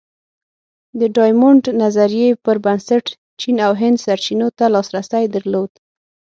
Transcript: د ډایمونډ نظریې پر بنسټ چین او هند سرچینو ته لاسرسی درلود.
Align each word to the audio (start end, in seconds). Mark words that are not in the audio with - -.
د 0.99 1.01
ډایمونډ 1.15 1.63
نظریې 1.83 2.29
پر 2.45 2.55
بنسټ 2.65 3.05
چین 3.39 3.57
او 3.67 3.71
هند 3.81 3.97
سرچینو 4.05 4.47
ته 4.57 4.65
لاسرسی 4.73 5.25
درلود. 5.35 5.71